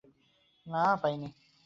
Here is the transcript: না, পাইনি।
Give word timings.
না, 0.65 0.83
পাইনি। 0.95 1.29